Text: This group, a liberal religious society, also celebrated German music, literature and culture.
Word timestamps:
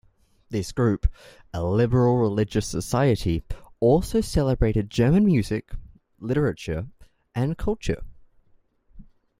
This 0.49 0.71
group, 0.71 1.05
a 1.53 1.63
liberal 1.63 2.17
religious 2.17 2.65
society, 2.65 3.43
also 3.79 4.19
celebrated 4.19 4.89
German 4.89 5.23
music, 5.25 5.73
literature 6.19 6.87
and 7.35 7.55
culture. 7.55 8.01